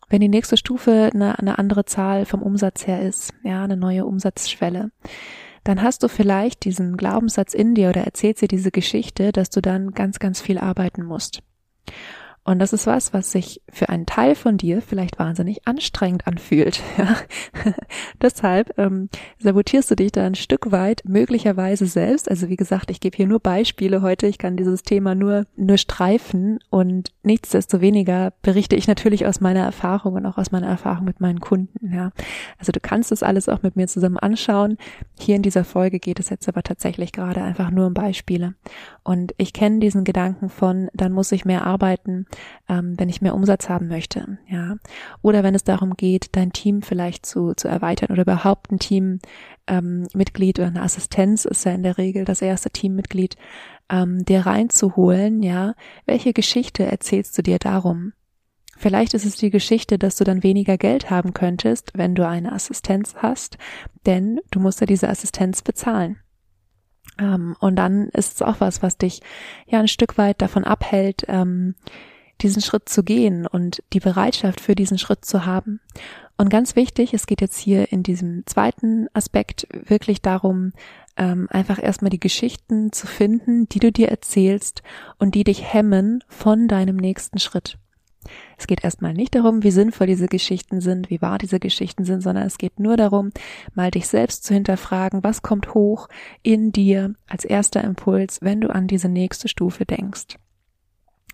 wenn 0.10 0.22
die 0.22 0.30
nächste 0.30 0.58
Stufe 0.58 1.12
eine, 1.14 1.38
eine 1.40 1.60
andere 1.60 1.86
Zahl 1.86 2.26
vom 2.26 2.42
Umsatz 2.42 2.88
her 2.88 3.02
ist, 3.02 3.34
ja, 3.44 3.64
eine 3.64 3.78
neue 3.78 4.06
Umsatzschwelle, 4.06 4.92
dann 5.64 5.82
hast 5.82 6.04
du 6.04 6.08
vielleicht 6.08 6.66
diesen 6.66 6.98
Glaubenssatz 6.98 7.54
in 7.54 7.76
dir 7.76 7.90
oder 7.90 8.02
erzählst 8.02 8.42
dir 8.42 8.48
diese 8.48 8.72
Geschichte, 8.72 9.32
dass 9.32 9.50
du 9.50 9.62
dann 9.62 9.92
ganz, 9.92 10.20
ganz 10.20 10.42
viel 10.42 10.58
arbeiten 10.58 11.04
musst. 11.04 11.42
Und 12.44 12.58
das 12.58 12.74
ist 12.74 12.88
was, 12.88 13.14
was 13.14 13.32
sich 13.32 13.62
für 13.70 13.90
einen 13.90 14.08
Teil 14.08 14.34
von 14.34 14.58
dir 14.58 14.82
vielleicht 14.82 15.20
wahnsinnig 15.20 15.68
anstrengend 15.68 16.28
anfühlt. 16.28 16.82
Ja? 16.98 17.16
Deshalb 18.22 18.78
ähm, 18.78 19.10
sabotierst 19.40 19.90
du 19.90 19.96
dich 19.96 20.12
da 20.12 20.26
ein 20.26 20.36
Stück 20.36 20.72
weit 20.72 21.04
möglicherweise 21.06 21.86
selbst. 21.86 22.30
Also 22.30 22.50
wie 22.50 22.58
gesagt, 22.58 22.92
ich 22.92 23.00
gebe 23.00 23.16
hier 23.16 23.28
nur 23.28 23.40
Beispiele 23.40 24.02
heute. 24.02 24.28
Ich 24.28 24.38
kann 24.38 24.58
dieses 24.58 24.84
Thema 24.84 25.16
nur 25.16 25.46
nur 25.56 25.78
streifen 25.78 26.60
und 26.70 27.12
nichtsdestoweniger 27.24 28.34
berichte 28.42 28.76
ich 28.76 28.88
natürlich 28.88 29.26
aus 29.26 29.40
meiner 29.40 29.62
Erfahrung 29.62 30.16
und 30.16 30.26
auch 30.26 30.38
aus 30.38 30.52
meiner 30.52 30.68
Erfahrung 30.68 31.06
mit 31.06 31.22
meinen 31.22 31.40
Kunden. 31.40 31.94
Ja, 31.94 32.12
also 32.60 32.72
du 32.72 32.80
kannst 32.80 33.12
das 33.12 33.24
alles 33.24 33.50
auch 33.50 33.64
mit 33.64 33.76
mir 33.76 33.88
zusammen 33.88 34.18
anschauen. 34.18 34.78
Hier 35.18 35.36
in 35.36 35.44
dieser 35.44 35.64
Folge 35.64 36.00
geht 36.00 36.20
es 36.20 36.30
jetzt 36.30 36.48
aber 36.50 36.62
tatsächlich 36.62 37.14
gerade 37.14 37.42
einfach 37.42 37.72
nur 37.72 37.88
um 37.88 37.94
Beispiele. 37.94 38.56
Und 39.04 39.34
ich 39.38 39.54
kenne 39.54 39.80
diesen 39.80 40.04
Gedanken 40.04 40.50
von, 40.50 40.90
dann 40.94 41.14
muss 41.14 41.32
ich 41.32 41.46
mehr 41.46 41.66
arbeiten 41.66 42.26
ähm, 42.70 42.96
wenn 42.98 43.10
ich 43.10 43.22
mehr 43.22 43.36
Umsatz 43.36 43.70
haben 43.70 43.88
möchte, 43.88 44.38
ja. 44.48 44.76
Oder 45.22 45.44
wenn 45.44 45.56
es 45.56 45.64
darum 45.64 45.96
geht, 45.96 46.36
dein 46.36 46.54
Team 46.54 46.82
vielleicht 46.82 47.26
zu, 47.26 47.54
zu 47.54 47.68
erweitern 47.68 48.12
oder 48.12 48.24
überhaupt 48.24 48.72
ein 48.72 48.80
Teammitglied 48.80 50.60
ähm, 50.60 50.64
oder 50.64 50.68
eine 50.68 50.84
Assistenz 50.84 51.46
ist 51.46 51.66
ja 51.66 51.72
in 51.72 51.84
der 51.84 51.98
Regel 51.98 52.26
das 52.26 52.42
erste 52.42 52.70
Teammitglied, 52.70 53.36
ähm, 53.90 54.24
dir 54.26 54.46
reinzuholen, 54.46 55.44
ja. 55.44 55.76
Welche 56.06 56.34
Geschichte 56.34 56.86
erzählst 56.86 57.38
du 57.38 57.44
dir 57.44 57.60
darum? 57.60 58.14
Vielleicht 58.78 59.14
ist 59.14 59.26
es 59.26 59.36
die 59.36 59.52
Geschichte, 59.52 60.00
dass 60.00 60.16
du 60.16 60.24
dann 60.24 60.42
weniger 60.42 60.76
Geld 60.76 61.12
haben 61.12 61.34
könntest, 61.34 61.92
wenn 61.94 62.16
du 62.16 62.28
eine 62.28 62.52
Assistenz 62.52 63.14
hast, 63.18 63.60
denn 64.08 64.40
du 64.50 64.60
musst 64.60 64.82
ja 64.82 64.88
diese 64.88 65.08
Assistenz 65.08 65.62
bezahlen. 65.62 66.18
Ähm, 67.20 67.56
und 67.60 67.76
dann 67.76 68.10
ist 68.10 68.36
es 68.36 68.42
auch 68.42 68.60
was, 68.60 68.82
was 68.82 68.98
dich 68.98 69.22
ja 69.68 69.80
ein 69.80 69.88
Stück 69.88 70.18
weit 70.18 70.42
davon 70.42 70.64
abhält, 70.64 71.26
ähm, 71.28 71.76
diesen 72.42 72.62
Schritt 72.62 72.90
zu 72.90 73.04
gehen 73.04 73.48
und 73.48 73.84
die 73.94 74.00
Bereitschaft 74.00 74.62
für 74.62 74.76
diesen 74.76 74.98
Schritt 74.98 75.26
zu 75.26 75.46
haben. 75.46 75.80
Und 76.38 76.50
ganz 76.50 76.76
wichtig, 76.76 77.14
es 77.14 77.28
geht 77.28 77.42
jetzt 77.42 77.60
hier 77.60 77.92
in 77.92 78.04
diesem 78.04 78.44
zweiten 78.48 79.08
Aspekt 79.14 79.68
wirklich 79.72 80.22
darum, 80.22 80.74
ähm, 81.18 81.48
einfach 81.52 81.82
erstmal 81.82 82.10
die 82.10 82.20
Geschichten 82.20 82.92
zu 82.92 83.06
finden, 83.06 83.70
die 83.70 83.80
du 83.80 83.92
dir 83.92 84.10
erzählst 84.10 84.82
und 85.20 85.36
die 85.36 85.44
dich 85.44 85.74
hemmen 85.74 86.24
von 86.28 86.68
deinem 86.68 86.96
nächsten 86.96 87.38
Schritt. 87.38 87.78
Es 88.58 88.68
geht 88.68 88.84
erstmal 88.84 89.14
nicht 89.14 89.36
darum, 89.36 89.64
wie 89.64 89.72
sinnvoll 89.72 90.08
diese 90.08 90.28
Geschichten 90.28 90.82
sind, 90.82 91.10
wie 91.10 91.22
wahr 91.22 91.38
diese 91.38 91.60
Geschichten 91.60 92.06
sind, 92.06 92.22
sondern 92.22 92.46
es 92.46 92.58
geht 92.58 92.80
nur 92.80 92.96
darum, 92.96 93.32
mal 93.74 93.92
dich 93.92 94.08
selbst 94.08 94.44
zu 94.44 94.54
hinterfragen, 94.54 95.24
was 95.24 95.42
kommt 95.42 95.74
hoch 95.74 96.08
in 96.44 96.72
dir 96.72 97.16
als 97.28 97.46
erster 97.46 97.84
Impuls, 97.84 98.40
wenn 98.42 98.62
du 98.62 98.70
an 98.70 98.88
diese 98.88 99.10
nächste 99.10 99.48
Stufe 99.48 99.86
denkst. 99.86 100.38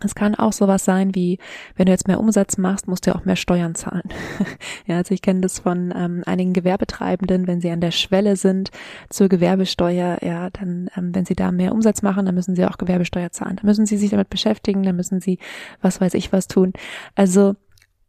Es 0.04 0.13
kann 0.13 0.36
auch 0.36 0.54
sowas 0.54 0.86
sein 0.86 1.16
wie, 1.16 1.39
wenn 1.75 1.88
du 1.88 1.92
jetzt 1.92 2.08
mehr 2.08 2.20
Umsatz 2.20 2.58
machst, 2.58 2.88
musst 2.88 3.06
du 3.06 3.12
ja 3.12 3.18
auch 3.18 3.25
mehr 3.25 3.36
Steuern 3.36 3.74
zahlen. 3.74 4.04
ja, 4.86 4.98
also 4.98 5.13
ich 5.13 5.24
kenne 5.24 5.42
das 5.42 5.60
von 5.60 5.92
ähm, 5.96 6.24
einigen 6.25 6.54
Gewerbetreibenden, 6.54 7.48
wenn 7.48 7.62
sie 7.62 7.72
an 7.72 7.82
der 7.82 7.92
Schwelle 7.92 8.36
sind 8.36 8.70
zur 9.10 9.27
Gewerbesteuer, 9.27 10.20
ja, 10.22 10.51
dann, 10.51 10.89
ähm, 10.96 11.16
wenn 11.16 11.25
sie 11.25 11.36
da 11.36 11.51
mehr 11.51 11.72
Umsatz 11.72 12.04
machen, 12.04 12.27
dann 12.27 12.36
müssen 12.36 12.56
sie 12.56 12.66
auch 12.66 12.77
Gewerbesteuer 12.77 13.32
zahlen. 13.32 13.56
Dann 13.56 13.66
müssen 13.66 13.88
sie 13.88 13.98
sich 13.98 14.12
damit 14.12 14.30
beschäftigen, 14.30 14.84
dann 14.84 14.96
müssen 14.96 15.20
sie, 15.20 15.39
was 15.82 16.00
weiß 16.00 16.13
ich, 16.13 16.32
was 16.32 16.48
tun. 16.48 16.74
Also 17.16 17.56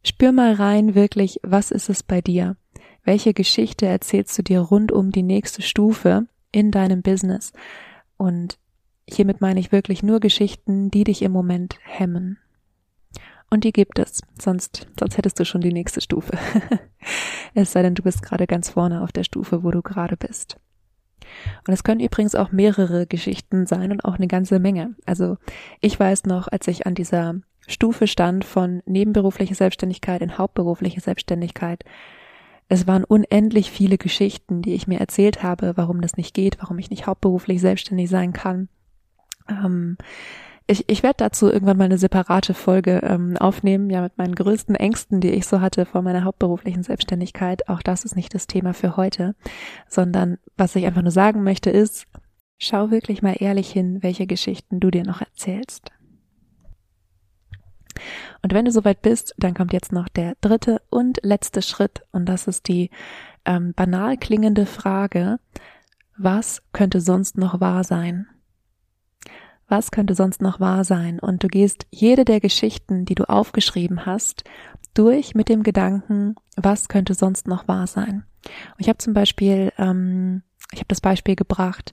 spür 0.02 0.32
mal 0.32 0.52
rein, 0.52 0.94
wirklich, 0.94 1.40
was 1.42 1.70
ist 1.70 1.88
es 1.88 2.02
bei 2.02 2.20
dir? 2.20 2.56
Welche 3.02 3.32
Geschichte 3.32 3.86
erzählst 3.86 4.36
du 4.36 4.42
dir 4.42 4.60
rund 4.60 4.92
um 4.92 5.10
die 5.10 5.22
nächste 5.22 5.62
Stufe 5.62 6.26
in 6.52 6.70
deinem 6.70 7.00
Business? 7.00 7.54
Und 8.18 8.58
Hiermit 9.10 9.40
meine 9.40 9.60
ich 9.60 9.72
wirklich 9.72 10.02
nur 10.02 10.20
Geschichten, 10.20 10.90
die 10.90 11.04
dich 11.04 11.22
im 11.22 11.32
Moment 11.32 11.76
hemmen. 11.82 12.38
Und 13.50 13.64
die 13.64 13.72
gibt 13.72 13.98
es, 13.98 14.22
sonst, 14.38 14.86
sonst 14.98 15.16
hättest 15.16 15.40
du 15.40 15.44
schon 15.44 15.62
die 15.62 15.72
nächste 15.72 16.02
Stufe. 16.02 16.36
es 17.54 17.72
sei 17.72 17.82
denn, 17.82 17.94
du 17.94 18.02
bist 18.02 18.22
gerade 18.22 18.46
ganz 18.46 18.68
vorne 18.68 19.02
auf 19.02 19.10
der 19.10 19.24
Stufe, 19.24 19.64
wo 19.64 19.70
du 19.70 19.80
gerade 19.80 20.16
bist. 20.16 20.58
Und 21.66 21.72
es 21.72 21.82
können 21.82 22.00
übrigens 22.00 22.34
auch 22.34 22.52
mehrere 22.52 23.06
Geschichten 23.06 23.66
sein 23.66 23.90
und 23.90 24.04
auch 24.04 24.16
eine 24.16 24.28
ganze 24.28 24.58
Menge. 24.58 24.94
Also 25.06 25.38
ich 25.80 25.98
weiß 25.98 26.24
noch, 26.24 26.48
als 26.48 26.68
ich 26.68 26.86
an 26.86 26.94
dieser 26.94 27.36
Stufe 27.66 28.06
stand 28.06 28.44
von 28.44 28.82
nebenberufliche 28.86 29.54
Selbstständigkeit 29.54 30.20
in 30.20 30.36
hauptberufliche 30.36 31.00
Selbstständigkeit, 31.00 31.84
es 32.70 32.86
waren 32.86 33.04
unendlich 33.04 33.70
viele 33.70 33.96
Geschichten, 33.96 34.60
die 34.60 34.74
ich 34.74 34.86
mir 34.86 35.00
erzählt 35.00 35.42
habe, 35.42 35.76
warum 35.76 36.02
das 36.02 36.18
nicht 36.18 36.34
geht, 36.34 36.58
warum 36.60 36.78
ich 36.78 36.90
nicht 36.90 37.06
hauptberuflich 37.06 37.62
selbstständig 37.62 38.10
sein 38.10 38.34
kann. 38.34 38.68
Ähm, 39.48 39.96
ich, 40.70 40.84
ich 40.88 41.02
werde 41.02 41.16
dazu 41.18 41.50
irgendwann 41.50 41.78
mal 41.78 41.84
eine 41.84 41.96
separate 41.96 42.52
Folge 42.52 43.00
ähm, 43.02 43.38
aufnehmen, 43.38 43.88
ja, 43.88 44.02
mit 44.02 44.18
meinen 44.18 44.34
größten 44.34 44.74
Ängsten, 44.74 45.20
die 45.20 45.30
ich 45.30 45.46
so 45.46 45.62
hatte 45.62 45.86
vor 45.86 46.02
meiner 46.02 46.24
hauptberuflichen 46.24 46.82
Selbstständigkeit. 46.82 47.68
Auch 47.68 47.80
das 47.80 48.04
ist 48.04 48.16
nicht 48.16 48.34
das 48.34 48.46
Thema 48.46 48.74
für 48.74 48.96
heute, 48.96 49.34
sondern 49.88 50.36
was 50.58 50.76
ich 50.76 50.84
einfach 50.84 51.02
nur 51.02 51.10
sagen 51.10 51.42
möchte 51.42 51.70
ist, 51.70 52.06
schau 52.58 52.90
wirklich 52.90 53.22
mal 53.22 53.36
ehrlich 53.38 53.70
hin, 53.70 54.02
welche 54.02 54.26
Geschichten 54.26 54.78
du 54.78 54.90
dir 54.90 55.04
noch 55.04 55.22
erzählst. 55.22 55.90
Und 58.42 58.52
wenn 58.52 58.66
du 58.66 58.70
soweit 58.70 59.00
bist, 59.00 59.34
dann 59.38 59.54
kommt 59.54 59.72
jetzt 59.72 59.90
noch 59.90 60.08
der 60.08 60.34
dritte 60.42 60.82
und 60.90 61.18
letzte 61.22 61.62
Schritt 61.62 62.02
und 62.12 62.26
das 62.26 62.46
ist 62.46 62.68
die 62.68 62.90
ähm, 63.46 63.72
banal 63.74 64.18
klingende 64.18 64.66
Frage, 64.66 65.40
was 66.18 66.62
könnte 66.72 67.00
sonst 67.00 67.38
noch 67.38 67.60
wahr 67.60 67.84
sein? 67.84 68.26
Was 69.68 69.90
könnte 69.90 70.14
sonst 70.14 70.42
noch 70.42 70.60
wahr 70.60 70.84
sein? 70.84 71.18
Und 71.20 71.42
du 71.42 71.48
gehst 71.48 71.86
jede 71.90 72.24
der 72.24 72.40
Geschichten, 72.40 73.04
die 73.04 73.14
du 73.14 73.28
aufgeschrieben 73.28 74.06
hast, 74.06 74.44
durch 74.94 75.34
mit 75.34 75.48
dem 75.48 75.62
Gedanken, 75.62 76.34
was 76.56 76.88
könnte 76.88 77.14
sonst 77.14 77.46
noch 77.46 77.68
wahr 77.68 77.86
sein? 77.86 78.24
Und 78.44 78.80
ich 78.80 78.88
habe 78.88 78.98
zum 78.98 79.12
Beispiel, 79.12 79.72
ähm, 79.78 80.42
ich 80.72 80.78
habe 80.78 80.88
das 80.88 81.00
Beispiel 81.00 81.36
gebracht, 81.36 81.92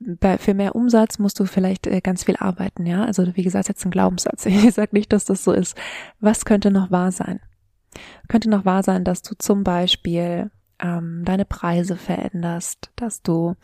bei, 0.00 0.38
für 0.38 0.54
mehr 0.54 0.76
Umsatz 0.76 1.18
musst 1.18 1.40
du 1.40 1.44
vielleicht 1.46 1.86
äh, 1.86 2.00
ganz 2.00 2.24
viel 2.24 2.36
arbeiten, 2.36 2.86
ja. 2.86 3.04
Also 3.04 3.34
wie 3.34 3.42
gesagt, 3.42 3.68
jetzt 3.68 3.84
ein 3.84 3.90
Glaubenssatz. 3.90 4.46
Ich 4.46 4.74
sage 4.74 4.90
nicht, 4.92 5.12
dass 5.12 5.24
das 5.24 5.42
so 5.42 5.52
ist. 5.52 5.76
Was 6.20 6.44
könnte 6.44 6.70
noch 6.70 6.90
wahr 6.90 7.10
sein? 7.10 7.40
Könnte 8.28 8.48
noch 8.48 8.64
wahr 8.64 8.82
sein, 8.82 9.04
dass 9.04 9.22
du 9.22 9.34
zum 9.36 9.64
Beispiel 9.64 10.50
ähm, 10.78 11.22
deine 11.24 11.44
Preise 11.44 11.96
veränderst, 11.96 12.90
dass 12.94 13.22
du 13.22 13.56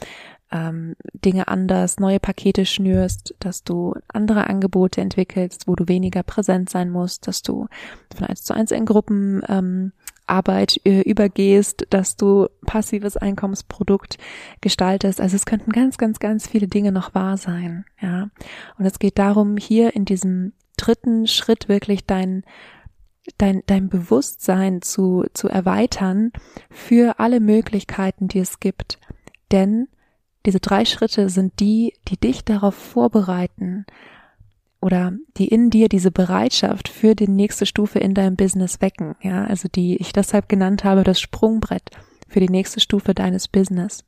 ähm, 0.55 0.95
Dinge 1.13 1.49
anders, 1.49 1.99
neue 1.99 2.21
Pakete 2.21 2.65
schnürst, 2.65 3.35
dass 3.41 3.65
du 3.65 3.95
andere 4.09 4.47
Angebote 4.47 5.01
entwickelst, 5.01 5.67
wo 5.67 5.75
du 5.75 5.89
weniger 5.89 6.23
präsent 6.23 6.71
sein 6.71 6.91
musst, 6.91 7.27
dass 7.27 7.43
du 7.43 7.67
von 8.15 8.27
eins 8.27 8.45
zu 8.45 8.55
eins 8.55 8.71
in 8.71 8.87
Gruppen 8.87 9.43
ähm, 9.49 9.93
Arbeit 10.27 10.81
äh, 10.85 11.01
übergehst, 11.01 11.87
dass 11.91 12.17
du 12.17 12.47
passives 12.65 13.17
Einkommensprodukt 13.17 14.17
gestaltest. 14.61 15.21
Also 15.21 15.37
es 15.37 15.45
könnten 15.45 15.73
ganz, 15.73 15.99
ganz, 15.99 16.19
ganz 16.21 16.47
viele 16.47 16.69
Dinge 16.69 16.93
noch 16.93 17.15
wahr 17.15 17.37
sein, 17.37 17.85
ja. 18.01 18.31
Und 18.79 18.87
es 18.87 18.99
geht 18.99 19.19
darum, 19.19 19.57
hier 19.57 19.95
in 19.95 20.05
diesem 20.05 20.53
dritten 20.77 21.27
Schritt 21.27 21.69
wirklich 21.69 22.07
dein 22.07 22.45
dein, 23.39 23.63
dein 23.67 23.89
Bewusstsein 23.89 24.83
zu, 24.83 25.25
zu 25.33 25.49
erweitern 25.49 26.31
für 26.71 27.19
alle 27.19 27.41
Möglichkeiten, 27.41 28.29
die 28.29 28.39
es 28.39 28.61
gibt. 28.61 28.99
Denn 29.51 29.89
diese 30.47 30.61
drei 30.61 30.85
Schritte 30.85 31.29
sind 31.29 31.59
die, 31.61 31.95
die 32.09 32.19
dich 32.19 32.45
darauf 32.45 32.75
vorbereiten 32.75 33.87
oder 34.81 35.13
die 35.39 35.49
in 35.49 35.71
dir 35.71 35.89
diese 35.89 36.11
Bereitschaft 36.11 36.89
für 36.89 37.15
die 37.15 37.29
nächste 37.29 37.65
Stufe 37.65 37.99
in 37.99 38.13
deinem 38.13 38.37
Business 38.37 38.83
wecken. 38.83 39.17
Ja, 39.23 39.45
also 39.45 39.69
die 39.69 39.97
ich 39.97 40.13
deshalb 40.13 40.49
genannt 40.49 40.85
habe, 40.85 41.05
das 41.05 41.21
Sprungbrett 41.21 41.91
für 42.29 42.41
die 42.41 42.51
nächste 42.51 42.81
Stufe 42.81 43.15
deines 43.15 43.49
Business. 43.49 44.05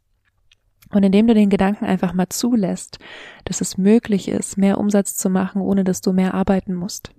Und 0.91 1.03
indem 1.03 1.27
du 1.27 1.35
den 1.35 1.51
Gedanken 1.51 1.87
einfach 1.87 2.13
mal 2.13 2.29
zulässt, 2.29 2.99
dass 3.45 3.61
es 3.61 3.79
möglich 3.79 4.29
ist, 4.29 4.59
mehr 4.59 4.79
Umsatz 4.79 5.17
zu 5.17 5.31
machen, 5.31 5.63
ohne 5.63 5.83
dass 5.83 6.01
du 6.01 6.13
mehr 6.13 6.35
arbeiten 6.35 6.75
musst, 6.75 7.11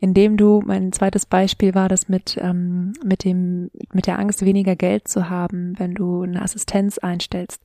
indem 0.00 0.38
du, 0.38 0.62
mein 0.64 0.92
zweites 0.92 1.26
Beispiel 1.26 1.74
war 1.74 1.88
das 1.88 2.08
mit, 2.08 2.38
ähm, 2.40 2.94
mit 3.04 3.24
dem, 3.24 3.70
mit 3.92 4.06
der 4.06 4.18
Angst, 4.18 4.44
weniger 4.44 4.74
Geld 4.74 5.06
zu 5.06 5.28
haben, 5.28 5.74
wenn 5.78 5.94
du 5.94 6.22
eine 6.22 6.42
Assistenz 6.42 6.98
einstellst, 6.98 7.62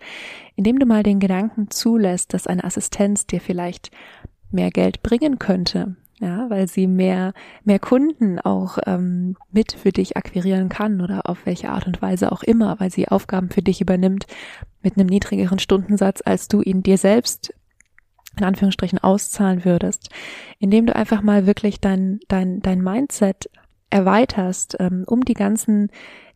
indem 0.55 0.77
du 0.77 0.85
mal 0.85 1.01
den 1.01 1.19
Gedanken 1.19 1.71
zulässt, 1.71 2.33
dass 2.33 2.45
eine 2.45 2.63
Assistenz 2.63 3.25
dir 3.25 3.39
vielleicht 3.39 3.89
mehr 4.51 4.69
Geld 4.69 5.01
bringen 5.01 5.39
könnte, 5.39 5.95
ja, 6.19 6.49
weil 6.49 6.67
sie 6.67 6.87
mehr, 6.87 7.33
mehr 7.63 7.79
Kunden 7.79 8.39
auch 8.39 8.79
ähm, 8.85 9.37
mit 9.51 9.71
für 9.71 9.91
dich 9.91 10.17
akquirieren 10.17 10.67
kann 10.67 11.01
oder 11.01 11.29
auf 11.29 11.45
welche 11.45 11.69
Art 11.69 11.87
und 11.87 12.01
Weise 12.01 12.33
auch 12.33 12.43
immer, 12.43 12.79
weil 12.79 12.91
sie 12.91 13.07
Aufgaben 13.07 13.49
für 13.49 13.61
dich 13.61 13.79
übernimmt 13.79 14.27
mit 14.81 14.97
einem 14.97 15.07
niedrigeren 15.07 15.59
Stundensatz, 15.59 16.21
als 16.23 16.49
du 16.49 16.61
ihn 16.61 16.83
dir 16.83 16.97
selbst 16.97 17.53
in 18.37 18.43
Anführungsstrichen 18.45 18.99
auszahlen 18.99 19.65
würdest, 19.65 20.09
indem 20.59 20.85
du 20.85 20.95
einfach 20.95 21.21
mal 21.21 21.45
wirklich 21.45 21.79
dein, 21.79 22.19
dein, 22.27 22.61
dein 22.61 22.81
Mindset 22.81 23.49
erweiterst, 23.89 24.75
ähm, 24.79 25.03
um 25.07 25.23
die 25.23 25.33
ganzen, 25.33 25.89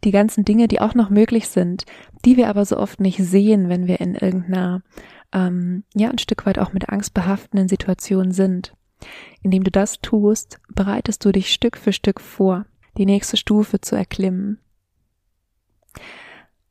die 0.04 0.12
ganzen 0.12 0.46
Dinge, 0.46 0.68
die 0.68 0.82
auch 0.82 0.96
noch 0.96 1.10
möglich 1.10 1.50
sind, 1.50 1.86
die 2.26 2.38
wir 2.38 2.48
aber 2.48 2.66
so 2.66 2.78
oft 2.78 3.00
nicht 3.00 3.18
sehen, 3.18 3.70
wenn 3.70 3.88
wir 3.88 4.00
in 4.00 4.16
irgendeiner, 4.16 4.82
ähm, 5.34 5.84
ja, 5.94 6.10
ein 6.10 6.20
Stück 6.20 6.46
weit 6.46 6.60
auch 6.60 6.74
mit 6.74 6.90
Angst 6.90 7.14
behaftenden 7.14 7.68
Situation 7.68 8.32
sind. 8.32 8.74
Indem 9.42 9.64
du 9.64 9.72
das 9.72 10.00
tust, 10.02 10.60
bereitest 10.74 11.24
du 11.26 11.32
dich 11.32 11.54
Stück 11.54 11.78
für 11.78 11.94
Stück 11.94 12.20
vor, 12.20 12.66
die 12.98 13.06
nächste 13.06 13.38
Stufe 13.38 13.82
zu 13.82 13.96
erklimmen. 13.96 14.60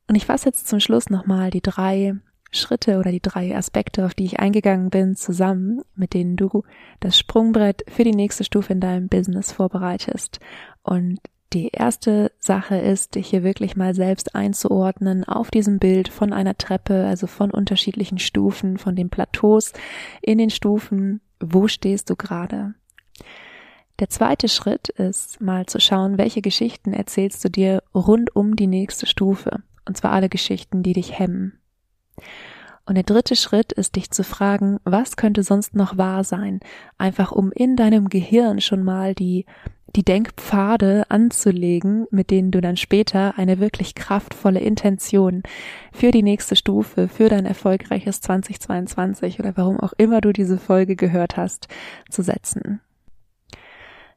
Und 0.07 0.15
ich 0.15 0.25
fasse 0.25 0.47
jetzt 0.47 0.67
zum 0.67 0.79
Schluss 0.79 1.09
nochmal 1.09 1.51
die 1.51 1.61
drei 1.61 2.15
Schritte 2.51 2.97
oder 2.97 3.11
die 3.11 3.21
drei 3.21 3.55
Aspekte, 3.55 4.05
auf 4.05 4.13
die 4.13 4.25
ich 4.25 4.39
eingegangen 4.39 4.89
bin, 4.89 5.15
zusammen, 5.15 5.81
mit 5.95 6.13
denen 6.13 6.35
du 6.35 6.63
das 6.99 7.17
Sprungbrett 7.17 7.83
für 7.87 8.03
die 8.03 8.15
nächste 8.15 8.43
Stufe 8.43 8.73
in 8.73 8.79
deinem 8.79 9.07
Business 9.07 9.51
vorbereitest. 9.51 10.39
Und 10.83 11.19
die 11.53 11.69
erste 11.69 12.31
Sache 12.37 12.77
ist, 12.77 13.15
dich 13.15 13.27
hier 13.27 13.43
wirklich 13.43 13.75
mal 13.75 13.95
selbst 13.95 14.35
einzuordnen 14.35 15.23
auf 15.23 15.49
diesem 15.49 15.79
Bild 15.79 16.07
von 16.09 16.31
einer 16.31 16.57
Treppe, 16.57 17.05
also 17.05 17.25
von 17.25 17.49
unterschiedlichen 17.49 18.19
Stufen, 18.19 18.77
von 18.77 18.95
den 18.95 19.09
Plateaus 19.09 19.73
in 20.21 20.37
den 20.37 20.51
Stufen. 20.51 21.21
Wo 21.39 21.67
stehst 21.67 22.09
du 22.09 22.15
gerade? 22.15 22.75
Der 23.99 24.09
zweite 24.09 24.47
Schritt 24.47 24.89
ist 24.89 25.41
mal 25.41 25.65
zu 25.65 25.79
schauen, 25.79 26.17
welche 26.17 26.41
Geschichten 26.41 26.93
erzählst 26.93 27.43
du 27.43 27.49
dir 27.49 27.83
rund 27.93 28.35
um 28.35 28.55
die 28.55 28.67
nächste 28.67 29.05
Stufe. 29.05 29.63
Und 29.85 29.97
zwar 29.97 30.11
alle 30.11 30.29
Geschichten, 30.29 30.83
die 30.83 30.93
dich 30.93 31.17
hemmen. 31.17 31.58
Und 32.85 32.95
der 32.95 33.03
dritte 33.03 33.35
Schritt 33.35 33.71
ist, 33.71 33.95
dich 33.95 34.09
zu 34.09 34.23
fragen, 34.23 34.79
was 34.83 35.15
könnte 35.15 35.43
sonst 35.43 35.75
noch 35.75 35.97
wahr 35.97 36.23
sein? 36.23 36.59
Einfach 36.97 37.31
um 37.31 37.51
in 37.51 37.75
deinem 37.75 38.09
Gehirn 38.09 38.61
schon 38.61 38.83
mal 38.83 39.13
die, 39.13 39.45
die 39.95 40.03
Denkpfade 40.03 41.03
anzulegen, 41.09 42.07
mit 42.09 42.31
denen 42.31 42.49
du 42.49 42.61
dann 42.61 42.77
später 42.77 43.37
eine 43.37 43.59
wirklich 43.59 43.93
kraftvolle 43.93 44.59
Intention 44.59 45.43
für 45.91 46.09
die 46.09 46.23
nächste 46.23 46.55
Stufe, 46.55 47.07
für 47.07 47.29
dein 47.29 47.45
erfolgreiches 47.45 48.21
2022 48.21 49.39
oder 49.39 49.55
warum 49.55 49.79
auch 49.79 49.93
immer 49.97 50.19
du 50.19 50.33
diese 50.33 50.57
Folge 50.57 50.95
gehört 50.95 51.37
hast, 51.37 51.67
zu 52.09 52.23
setzen. 52.23 52.81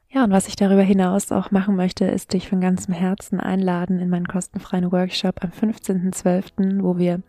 Ja, 0.09 0.23
und 0.23 0.31
was 0.31 0.47
ich 0.47 0.55
darüber 0.55 0.83
hinaus 0.83 1.31
auch 1.31 1.49
machen 1.49 1.75
möchte, 1.75 2.05
ist 2.05 2.33
dich 2.33 2.47
von 2.47 2.61
ganzem 2.61 2.93
Herzen 2.93 3.39
einladen 3.39 3.99
in 3.99 4.09
meinen 4.09 4.27
kostenfreien 4.27 4.91
Workshop 4.91 5.43
am 5.43 5.49
15.12., 5.49 6.83
wo 6.83 6.99
wir 6.99 7.21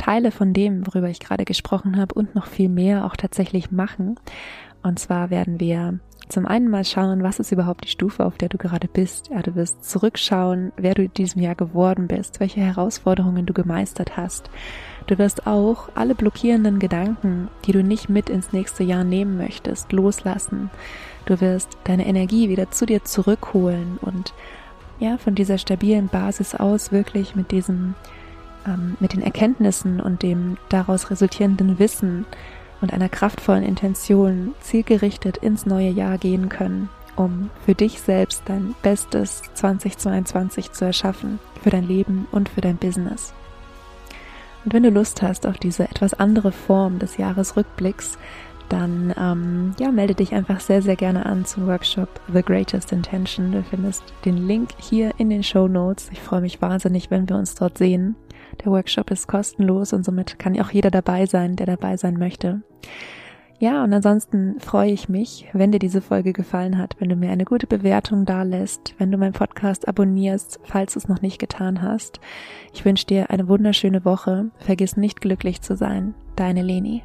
Teile 0.00 0.30
von 0.30 0.52
dem, 0.52 0.86
worüber 0.86 1.08
ich 1.08 1.20
gerade 1.20 1.44
gesprochen 1.44 1.96
habe 1.98 2.14
und 2.14 2.34
noch 2.34 2.46
viel 2.46 2.68
mehr 2.68 3.04
auch 3.04 3.16
tatsächlich 3.16 3.70
machen. 3.70 4.16
Und 4.82 4.98
zwar 4.98 5.30
werden 5.30 5.60
wir 5.60 6.00
zum 6.28 6.46
einen 6.46 6.68
mal 6.68 6.84
schauen, 6.84 7.22
was 7.22 7.40
ist 7.40 7.52
überhaupt 7.52 7.84
die 7.84 7.90
Stufe, 7.90 8.24
auf 8.24 8.38
der 8.38 8.48
du 8.48 8.56
gerade 8.56 8.88
bist. 8.88 9.28
Ja, 9.28 9.42
du 9.42 9.54
wirst 9.56 9.84
zurückschauen, 9.84 10.72
wer 10.76 10.94
du 10.94 11.02
in 11.02 11.12
diesem 11.12 11.42
Jahr 11.42 11.56
geworden 11.56 12.06
bist, 12.06 12.40
welche 12.40 12.60
Herausforderungen 12.60 13.46
du 13.46 13.52
gemeistert 13.52 14.16
hast. 14.16 14.48
Du 15.06 15.18
wirst 15.18 15.46
auch 15.46 15.88
alle 15.94 16.14
blockierenden 16.14 16.78
Gedanken, 16.78 17.48
die 17.66 17.72
du 17.72 17.82
nicht 17.82 18.08
mit 18.08 18.30
ins 18.30 18.52
nächste 18.52 18.84
Jahr 18.84 19.04
nehmen 19.04 19.36
möchtest, 19.36 19.92
loslassen. 19.92 20.70
Du 21.26 21.40
wirst 21.40 21.76
deine 21.84 22.06
Energie 22.06 22.48
wieder 22.48 22.70
zu 22.70 22.86
dir 22.86 23.04
zurückholen 23.04 23.98
und 24.00 24.32
ja, 25.00 25.18
von 25.18 25.34
dieser 25.34 25.58
stabilen 25.58 26.08
Basis 26.08 26.54
aus 26.54 26.92
wirklich 26.92 27.34
mit 27.34 27.50
diesem, 27.50 27.94
ähm, 28.66 28.96
mit 29.00 29.12
den 29.12 29.22
Erkenntnissen 29.22 30.00
und 30.00 30.22
dem 30.22 30.56
daraus 30.68 31.10
resultierenden 31.10 31.78
Wissen 31.78 32.26
und 32.80 32.92
einer 32.92 33.08
kraftvollen 33.08 33.64
Intention 33.64 34.54
zielgerichtet 34.60 35.36
ins 35.38 35.66
neue 35.66 35.90
Jahr 35.90 36.18
gehen 36.18 36.48
können, 36.48 36.88
um 37.16 37.50
für 37.64 37.74
dich 37.74 38.00
selbst 38.00 38.42
dein 38.46 38.74
bestes 38.82 39.42
2022 39.54 40.72
zu 40.72 40.84
erschaffen, 40.84 41.38
für 41.62 41.70
dein 41.70 41.86
Leben 41.86 42.26
und 42.32 42.48
für 42.48 42.60
dein 42.60 42.76
Business. 42.76 43.34
Und 44.64 44.74
wenn 44.74 44.82
du 44.82 44.90
Lust 44.90 45.22
hast 45.22 45.46
auf 45.46 45.58
diese 45.58 45.84
etwas 45.84 46.14
andere 46.14 46.52
Form 46.52 46.98
des 46.98 47.16
Jahresrückblicks, 47.16 48.18
dann 48.68 49.12
ähm, 49.18 49.74
ja, 49.80 49.90
melde 49.90 50.14
dich 50.14 50.32
einfach 50.32 50.60
sehr, 50.60 50.80
sehr 50.80 50.96
gerne 50.96 51.26
an 51.26 51.44
zum 51.44 51.66
Workshop 51.66 52.08
The 52.32 52.42
Greatest 52.42 52.92
Intention. 52.92 53.52
Du 53.52 53.62
findest 53.62 54.02
den 54.24 54.46
Link 54.46 54.70
hier 54.78 55.12
in 55.18 55.28
den 55.28 55.42
Show 55.42 55.66
Notes. 55.66 56.08
Ich 56.12 56.20
freue 56.20 56.40
mich 56.40 56.62
wahnsinnig, 56.62 57.10
wenn 57.10 57.28
wir 57.28 57.36
uns 57.36 57.54
dort 57.56 57.78
sehen. 57.78 58.14
Der 58.64 58.72
Workshop 58.72 59.10
ist 59.10 59.28
kostenlos 59.28 59.92
und 59.92 60.04
somit 60.04 60.38
kann 60.38 60.60
auch 60.60 60.70
jeder 60.70 60.90
dabei 60.90 61.26
sein, 61.26 61.56
der 61.56 61.66
dabei 61.66 61.96
sein 61.96 62.18
möchte. 62.18 62.62
Ja, 63.60 63.84
und 63.84 63.92
ansonsten 63.92 64.58
freue 64.58 64.90
ich 64.90 65.10
mich, 65.10 65.46
wenn 65.52 65.70
dir 65.70 65.78
diese 65.78 66.00
Folge 66.00 66.32
gefallen 66.32 66.78
hat, 66.78 66.96
wenn 66.98 67.10
du 67.10 67.14
mir 67.14 67.30
eine 67.30 67.44
gute 67.44 67.66
Bewertung 67.66 68.24
da 68.24 68.42
lässt, 68.42 68.94
wenn 68.96 69.12
du 69.12 69.18
meinen 69.18 69.34
Podcast 69.34 69.86
abonnierst, 69.86 70.60
falls 70.64 70.94
du 70.94 70.98
es 70.98 71.08
noch 71.08 71.20
nicht 71.20 71.38
getan 71.38 71.82
hast. 71.82 72.20
Ich 72.72 72.86
wünsche 72.86 73.04
dir 73.04 73.28
eine 73.28 73.48
wunderschöne 73.48 74.06
Woche. 74.06 74.50
Vergiss 74.60 74.96
nicht 74.96 75.20
glücklich 75.20 75.60
zu 75.60 75.76
sein. 75.76 76.14
Deine 76.36 76.62
Leni. 76.62 77.02